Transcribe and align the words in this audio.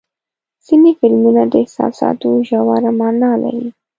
ځینې 0.65 0.91
فلمونه 0.99 1.41
د 1.51 1.53
احساساتو 1.63 2.29
ژوره 2.47 2.91
معنا 2.99 3.31
لري. 3.43 3.67